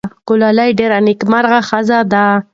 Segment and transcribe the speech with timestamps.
[0.27, 2.25] ګلالۍ ډېره نېکمرغه ښځه ده.